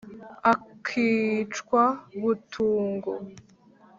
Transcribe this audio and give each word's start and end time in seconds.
Akicwa 0.51 1.83
butungo 2.21 3.11